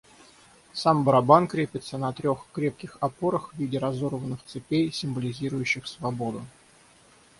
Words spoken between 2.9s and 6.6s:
опорах в виде разорванных цепей, символизирующих свободу.